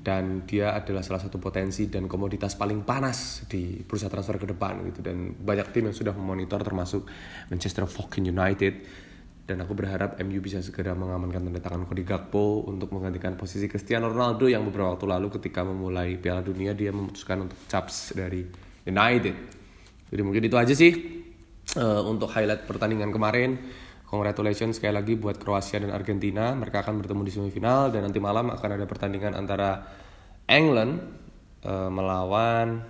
Dan 0.01 0.45
dia 0.45 0.73
adalah 0.77 1.01
salah 1.01 1.21
satu 1.21 1.41
potensi 1.41 1.89
dan 1.89 2.05
komoditas 2.05 2.57
paling 2.57 2.85
panas 2.85 3.45
di 3.49 3.81
bursa 3.85 4.05
transfer 4.05 4.37
ke 4.37 4.47
depan 4.53 4.85
gitu. 4.93 5.01
Dan 5.01 5.33
banyak 5.33 5.73
tim 5.73 5.89
yang 5.89 5.97
sudah 5.97 6.13
memonitor 6.13 6.61
termasuk 6.61 7.09
Manchester 7.49 7.89
fucking 7.89 8.29
United 8.29 8.85
dan 9.45 9.57
aku 9.65 9.73
berharap 9.73 10.21
MU 10.21 10.39
bisa 10.39 10.61
segera 10.61 10.93
mengamankan 10.93 11.41
tanda 11.41 11.59
tangan 11.59 11.83
Cody 11.89 12.05
Gakpo 12.05 12.63
untuk 12.69 12.93
menggantikan 12.93 13.33
posisi 13.35 13.65
Cristiano 13.65 14.07
Ronaldo 14.07 14.45
yang 14.45 14.63
beberapa 14.63 14.93
waktu 14.93 15.09
lalu 15.09 15.27
ketika 15.41 15.65
memulai 15.65 16.15
Piala 16.21 16.45
Dunia 16.45 16.77
dia 16.77 16.93
memutuskan 16.93 17.49
untuk 17.49 17.57
caps 17.65 18.13
dari 18.13 18.45
United. 18.85 19.35
Jadi 20.11 20.21
mungkin 20.21 20.43
itu 20.45 20.57
aja 20.59 20.73
sih 20.77 20.93
uh, 21.75 22.01
untuk 22.05 22.29
highlight 22.31 22.69
pertandingan 22.69 23.09
kemarin. 23.09 23.57
Congratulations 24.11 24.75
sekali 24.75 24.91
lagi 24.91 25.15
buat 25.15 25.39
Kroasia 25.39 25.79
dan 25.79 25.95
Argentina. 25.95 26.51
Mereka 26.51 26.83
akan 26.83 26.99
bertemu 26.99 27.21
di 27.23 27.31
semifinal 27.31 27.95
dan 27.95 28.03
nanti 28.03 28.19
malam 28.19 28.51
akan 28.51 28.69
ada 28.75 28.83
pertandingan 28.83 29.33
antara 29.39 29.87
England 30.51 30.99
uh, 31.63 31.87
melawan 31.87 32.83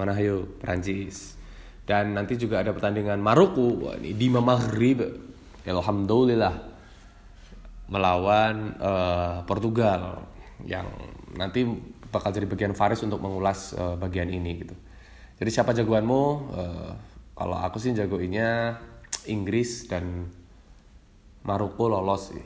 mana 0.00 0.12
hayo 0.16 0.48
Prancis. 0.58 1.36
Dan 1.84 2.16
nanti 2.16 2.40
juga 2.40 2.64
ada 2.64 2.72
pertandingan 2.72 3.20
Maroko 3.20 3.84
Wah, 3.84 4.00
ini 4.00 4.16
di 4.16 4.32
Maghrib. 4.32 5.29
Alhamdulillah 5.66 6.54
melawan 7.90 8.78
uh, 8.78 9.42
Portugal 9.44 10.24
yang 10.62 10.86
nanti 11.34 11.66
bakal 12.10 12.30
jadi 12.30 12.46
bagian 12.46 12.74
Faris 12.74 13.02
untuk 13.02 13.18
mengulas 13.18 13.74
uh, 13.74 13.98
bagian 13.98 14.30
ini 14.30 14.62
gitu. 14.62 14.76
Jadi 15.40 15.50
siapa 15.50 15.74
jagoanmu? 15.74 16.22
Uh, 16.54 16.92
kalau 17.34 17.56
aku 17.56 17.80
sih 17.80 17.96
jagoinnya 17.96 18.76
Inggris 19.26 19.88
dan 19.88 20.28
Maroko 21.42 21.88
lolos 21.88 22.30
sih. 22.34 22.44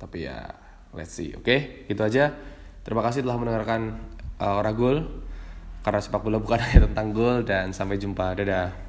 Tapi 0.00 0.26
ya 0.26 0.48
let's 0.96 1.12
see. 1.12 1.36
Oke, 1.36 1.44
okay? 1.44 1.60
itu 1.86 2.00
aja. 2.00 2.32
Terima 2.84 3.00
kasih 3.04 3.24
telah 3.24 3.36
mendengarkan 3.36 4.00
uh, 4.40 4.60
Ora. 4.60 4.72
Karena 5.84 6.00
sepak 6.00 6.24
bola 6.24 6.40
bukan 6.40 6.58
hanya 6.64 6.88
tentang 6.88 7.12
gol 7.12 7.44
dan 7.44 7.70
sampai 7.76 8.00
jumpa. 8.00 8.32
Dadah. 8.32 8.83